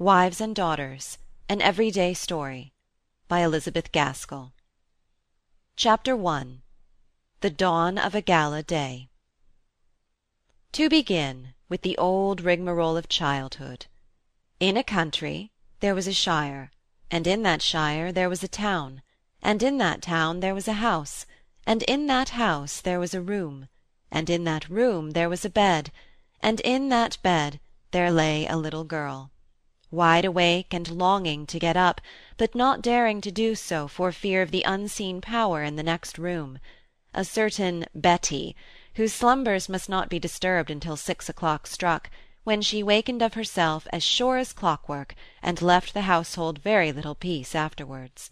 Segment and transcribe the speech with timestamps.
[0.00, 1.18] WIVES AND DAUGHTERS
[1.48, 2.72] An Everyday Story
[3.26, 4.52] by Elizabeth Gaskell.
[5.74, 6.60] Chapter I
[7.40, 9.08] The Dawn of a Gala Day.
[10.70, 13.86] To begin with the old rigmarole of childhood.
[14.60, 15.50] In a country
[15.80, 16.70] there was a shire,
[17.10, 19.02] and in that shire there was a town,
[19.42, 21.26] and in that town there was a house,
[21.66, 23.66] and in that house there was a room,
[24.12, 25.90] and in that room there was a bed,
[26.40, 27.58] and in that bed
[27.90, 29.32] there lay a little girl
[29.90, 32.00] wide awake and longing to get up,
[32.36, 36.18] but not daring to do so for fear of the unseen power in the next
[36.18, 36.58] room
[37.14, 38.54] a certain Betty,
[38.94, 42.10] whose slumbers must not be disturbed until six o'clock struck,
[42.44, 47.14] when she wakened of herself as sure as clockwork, and left the household very little
[47.14, 48.30] peace afterwards.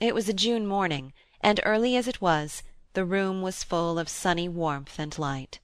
[0.00, 2.62] It was a June morning, and early as it was,
[2.94, 5.58] the room was full of sunny warmth and light.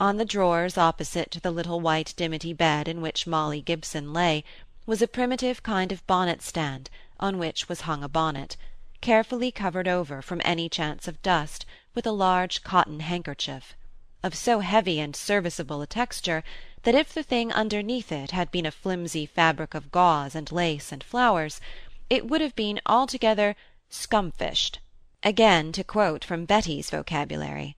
[0.00, 4.44] On the drawers opposite to the little white dimity bed in which Molly Gibson lay,
[4.86, 8.56] was a primitive kind of bonnet stand, on which was hung a bonnet,
[9.02, 13.74] carefully covered over, from any chance of dust, with a large cotton handkerchief,
[14.22, 16.42] of so heavy and serviceable a texture
[16.84, 20.92] that if the thing underneath it had been a flimsy fabric of gauze and lace
[20.92, 21.60] and flowers,
[22.08, 23.54] it would have been altogether
[23.90, 24.78] "scumfished,"
[25.22, 27.76] again to quote from Betty's vocabulary.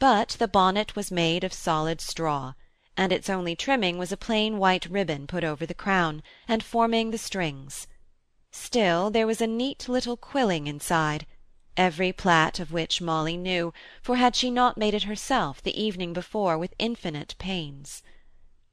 [0.00, 2.54] But the bonnet was made of solid straw,
[2.96, 7.10] and its only trimming was a plain white ribbon put over the crown, and forming
[7.10, 7.88] the strings.
[8.52, 11.26] Still there was a neat little quilling inside,
[11.76, 16.12] every plait of which Molly knew, for had she not made it herself the evening
[16.12, 18.02] before with infinite pains?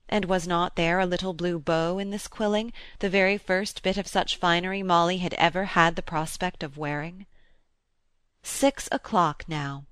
[0.08, 3.98] And was not there a little blue bow in this quilling, the very first bit
[3.98, 7.26] of such finery Molly had ever had the prospect of wearing?
[8.44, 9.86] Six o'clock now.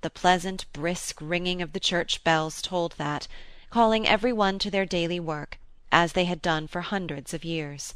[0.00, 3.26] The pleasant brisk ringing of the church bells told that,
[3.68, 5.58] calling every one to their daily work,
[5.90, 7.94] as they had done for hundreds of years.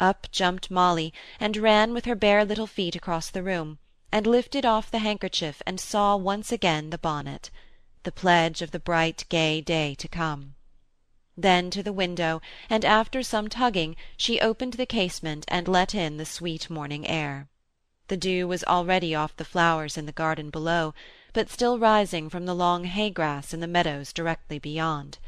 [0.00, 3.78] Up jumped Molly, and ran with her bare little feet across the room,
[4.10, 7.48] and lifted off the handkerchief and saw once again the bonnet,
[8.02, 10.56] the pledge of the bright gay day to come.
[11.36, 16.16] Then to the window, and after some tugging, she opened the casement and let in
[16.16, 17.46] the sweet morning air.
[18.08, 20.92] The dew was already off the flowers in the garden below,
[21.32, 25.18] but still rising from the long hay-grass in the meadows directly beyond.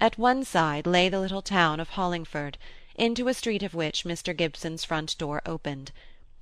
[0.00, 2.56] At one side lay the little town of Hollingford,
[2.94, 4.36] into a street of which Mr.
[4.36, 5.92] Gibson's front door opened,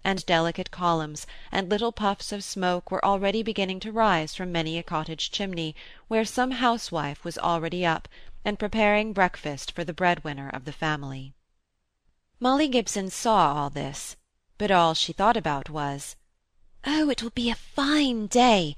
[0.04, 4.78] and delicate columns and little puffs of smoke were already beginning to rise from many
[4.78, 5.74] a cottage chimney
[6.08, 8.08] where some housewife was already up
[8.44, 11.34] and preparing breakfast for the bread-winner of the family.
[12.40, 14.16] Molly Gibson saw all this,
[14.58, 16.16] but all she thought about was,
[16.84, 18.74] "Oh, it will be a fine day!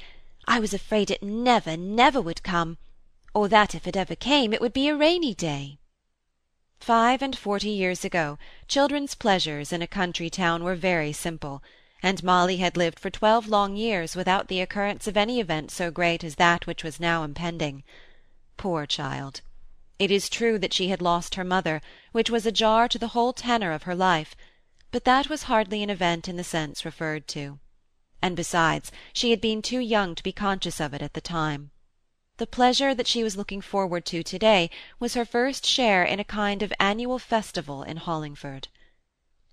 [0.47, 2.77] I was afraid it never, never would come,
[3.33, 5.79] or that if it ever came it would be a rainy day."
[6.79, 8.37] Five and forty years ago
[8.69, 11.63] children's pleasures in a country town were very simple,
[12.03, 15.91] and Molly had lived for twelve long years without the occurrence of any event so
[15.91, 17.83] great as that which was now impending.
[18.59, 19.41] Poor child!
[19.99, 21.81] It is true that she had lost her mother,
[22.13, 24.37] which was a jar to the whole tenor of her life,
[24.91, 27.59] but that was hardly an event in the sense referred to
[28.25, 31.71] and besides, she had been too young to be conscious of it at the time.
[32.39, 36.25] The pleasure that she was looking forward to to-day was her first share in a
[36.25, 38.69] kind of annual festival in Hollingford.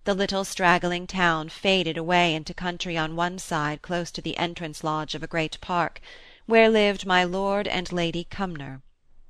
[0.06, 4.86] The little straggling town faded away into country on one side close to the entrance
[4.86, 6.00] lodge of a great park,
[6.46, 8.82] where lived my lord and lady Cumnor.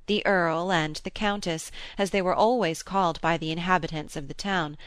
[0.06, 4.34] The Earl and the Countess, as they were always called by the inhabitants of the
[4.34, 4.78] town,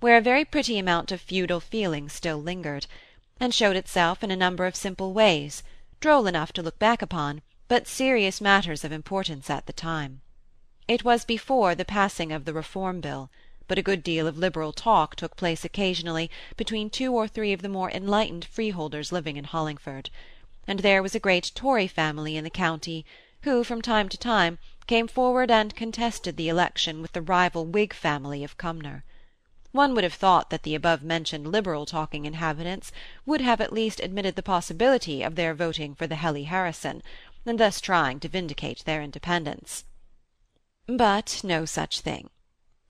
[0.00, 2.86] where a very pretty amount of feudal feeling still lingered,
[3.42, 5.64] and showed itself in a number of simple ways,
[5.98, 10.20] droll enough to look back upon, but serious matters of importance at the time.
[10.86, 13.30] It was before the passing of the Reform Bill,
[13.66, 17.62] but a good deal of liberal talk took place occasionally between two or three of
[17.62, 20.08] the more enlightened freeholders living in Hollingford,
[20.68, 23.04] and there was a great Tory family in the county,
[23.40, 27.92] who, from time to time, came forward and contested the election with the rival Whig
[27.92, 29.02] family of Cumnor.
[29.72, 32.92] One would have thought that the above-mentioned liberal-talking inhabitants
[33.24, 37.02] would have at least admitted the possibility of their voting for the Hely-Harrison,
[37.46, 39.84] and thus trying to vindicate their independence.
[40.86, 42.28] But no such thing.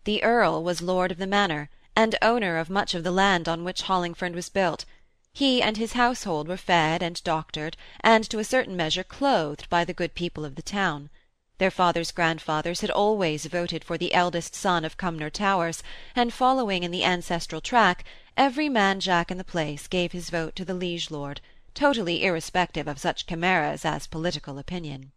[0.04, 3.62] The Earl was lord of the manor, and owner of much of the land on
[3.62, 4.84] which Hollingford was built.
[5.32, 9.84] He and his household were fed and doctored, and to a certain measure clothed by
[9.84, 11.10] the good people of the town.
[11.62, 15.84] Their fathers' grandfathers had always voted for the eldest son of Cumnor Towers,
[16.16, 18.04] and following in the ancestral track,
[18.36, 21.40] every man Jack in the place gave his vote to the liege lord,
[21.72, 25.12] totally irrespective of such chimeras as political opinion.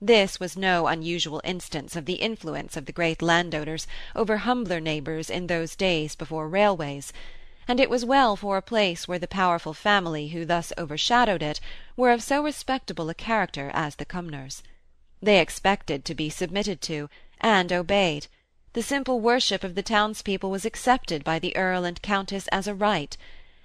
[0.00, 3.86] This was no unusual instance of the influence of the great landowners
[4.16, 7.12] over humbler neighbours in those days before railways,
[7.68, 11.60] and it was well for a place where the powerful family who thus overshadowed it
[11.96, 14.60] were of so respectable a character as the Cumnors.
[15.24, 17.08] They expected to be submitted to,
[17.40, 18.26] and obeyed.
[18.74, 22.74] The simple worship of the townspeople was accepted by the Earl and Countess as a
[22.74, 23.16] right,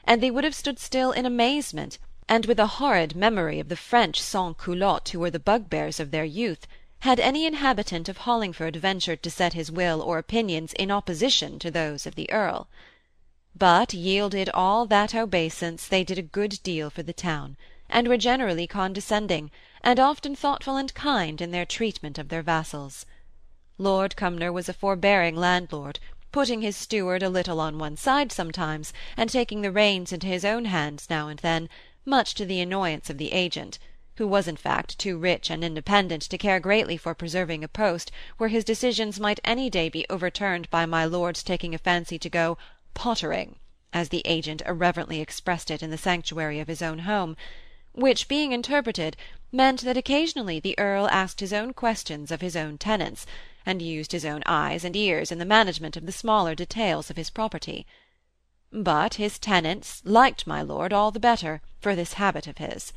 [0.06, 1.98] and they would have stood still in amazement,
[2.30, 6.12] and with a horrid memory of the French sans culottes who were the bugbears of
[6.12, 6.66] their youth,
[7.00, 11.70] had any inhabitant of Hollingford ventured to set his will or opinions in opposition to
[11.70, 12.70] those of the Earl
[13.60, 17.58] but yielded all that obeisance they did a good deal for the town,
[17.90, 19.52] and were generally condescending,
[19.82, 23.06] and often thoughtful and kind in their treatment of their vassals.
[23.78, 26.00] Lord Cumnor was a forbearing landlord,
[26.32, 30.44] putting his steward a little on one side sometimes, and taking the reins into his
[30.44, 31.70] own hands now and then,
[32.06, 33.80] much to the annoyance of the agent,
[34.18, 38.12] who was in fact too rich and independent to care greatly for preserving a post
[38.38, 42.30] where his decisions might any day be overturned by my lord's taking a fancy to
[42.30, 42.58] go
[42.94, 43.56] pottering,
[43.94, 47.38] as the agent irreverently expressed it in the sanctuary of his own home,
[47.94, 49.18] which, being interpreted,
[49.52, 53.26] meant that occasionally the Earl asked his own questions of his own tenants,
[53.66, 57.18] and used his own eyes and ears in the management of the smaller details of
[57.18, 57.86] his property.
[58.72, 62.94] But his tenants liked my lord all the better for this habit of his.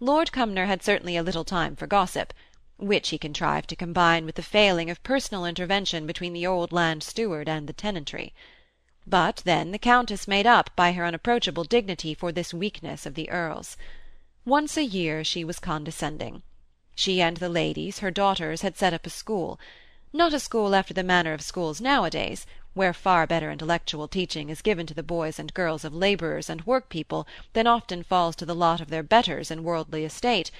[0.00, 2.32] Lord Cumnor had certainly a little time for gossip,
[2.78, 7.02] which he contrived to combine with the failing of personal intervention between the old land
[7.02, 8.34] steward and the tenantry.
[9.06, 13.28] But then the Countess made up by her unapproachable dignity for this weakness of the
[13.30, 13.76] Earl's.
[14.44, 16.42] Once a year she was condescending.
[16.96, 19.60] She and the ladies, her daughters, had set up a school.
[20.12, 22.44] Not a school after the manner of schools nowadays,
[22.74, 26.66] where far better intellectual teaching is given to the boys and girls of labourers and
[26.66, 30.50] work-people than often falls to the lot of their betters in worldly estate,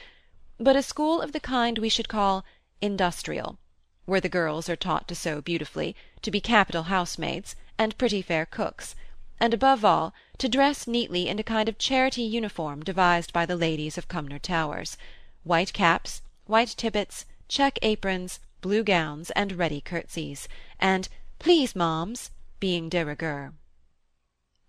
[0.61, 2.45] but a school of the kind we should call
[2.81, 3.59] industrial,
[4.05, 8.47] where the girls are taught to sew beautifully, to be capital housemaids, and pretty fair
[8.47, 8.95] cooks,
[9.43, 13.57] and above all to dress neatly in a kind of charity uniform devised by the
[13.57, 14.97] ladies of Cumnor Towers
[15.43, 20.47] white caps, white tippets, check aprons, blue gowns, and ready curtsies,
[20.79, 21.09] and
[21.41, 22.31] "Please, moms,"
[22.61, 23.53] being de rigueur.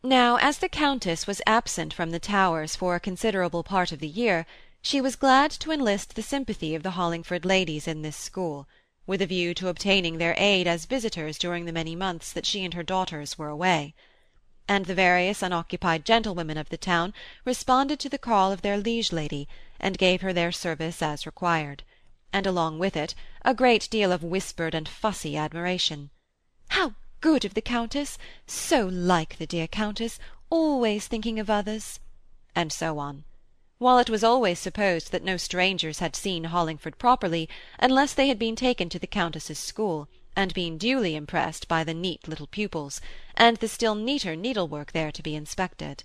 [0.01, 4.07] Now, as the Countess was absent from the Towers for a considerable part of the
[4.07, 4.43] year,
[4.81, 8.67] she was glad to enlist the sympathy of the Hollingford ladies in this school
[9.05, 12.65] with a view to obtaining their aid as visitors during the many months that she
[12.65, 13.93] and her daughters were away.
[14.65, 17.13] And the various unoccupied gentlewomen of the town
[17.43, 19.45] responded to the call of their liege lady,
[19.77, 21.83] and gave her their service as required;
[22.31, 23.13] and along with it
[23.43, 26.11] a great deal of whispered and fussy admiration.
[26.69, 28.17] "How good of the Countess!
[28.47, 30.17] So like the dear Countess!
[30.49, 31.99] Always thinking of others!"
[32.55, 33.25] and so on
[33.79, 37.49] while it was always supposed that no strangers had seen Hollingford properly
[37.79, 41.93] unless they had been taken to the Countess's school, and been duly impressed by the
[41.93, 43.01] neat little pupils,
[43.35, 46.03] and the still neater needlework there to be inspected.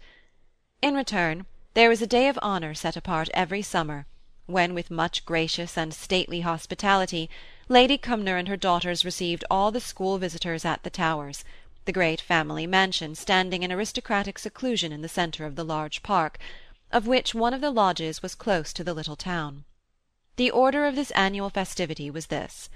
[0.82, 4.06] In return, there was a day of honour set apart every summer,
[4.46, 7.28] when with much gracious and stately hospitality
[7.68, 11.44] Lady Cumnor and her daughters received all the school visitors at the Towers,
[11.84, 16.38] the great family mansion standing in aristocratic seclusion in the centre of the large park,
[16.90, 19.64] of which one of the lodges was close to the little town.
[20.36, 22.70] The order of this annual festivity was this.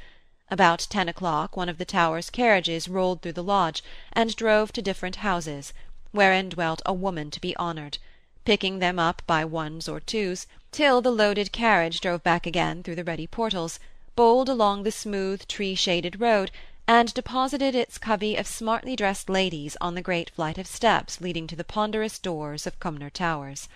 [0.52, 3.82] About ten o'clock one of the Towers' carriages rolled through the lodge,
[4.12, 5.72] and drove to different houses,
[6.10, 7.96] wherein dwelt a woman to be honoured,
[8.44, 12.96] picking them up by ones or twos, till the loaded carriage drove back again through
[12.96, 13.80] the ready portals,
[14.14, 16.50] bowled along the smooth tree-shaded road,
[16.86, 21.46] and deposited its covey of smartly dressed ladies on the great flight of steps leading
[21.46, 23.70] to the ponderous doors of Cumnor Towers.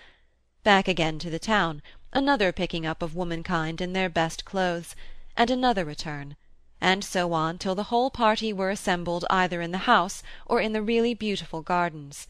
[0.63, 1.81] Back again to the town,
[2.13, 4.95] another picking up of womankind in their best clothes,
[5.35, 6.35] and another return,
[6.79, 10.73] and so on till the whole party were assembled either in the house or in
[10.73, 12.27] the really beautiful gardens.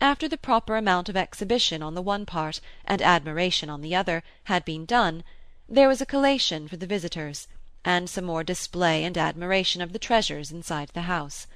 [0.00, 4.22] After the proper amount of exhibition on the one part and admiration on the other
[4.44, 5.22] had been done,
[5.68, 7.48] there was a collation for the visitors,
[7.84, 11.46] and some more display and admiration of the treasures inside the house.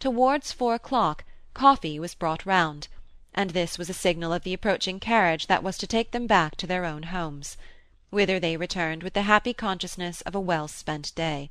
[0.00, 2.88] Towards four o'clock coffee was brought round,
[3.34, 6.56] and this was a signal of the approaching carriage that was to take them back
[6.56, 7.56] to their own homes,
[8.12, 11.50] whither they returned with the happy consciousness of a well-spent day,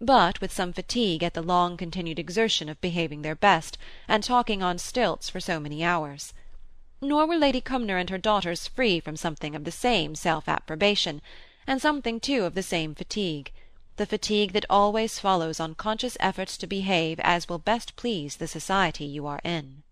[0.00, 3.76] but with some fatigue at the long-continued exertion of behaving their best,
[4.08, 6.32] and talking on stilts for so many hours.
[7.02, 11.20] Nor were Lady Cumnor and her daughters free from something of the same self-approbation,
[11.66, 13.52] and something too of the same fatigue,
[13.96, 18.48] the fatigue that always follows on conscious efforts to behave as will best please the
[18.48, 19.82] society you are in.